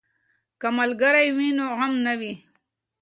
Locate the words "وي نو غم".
1.37-1.93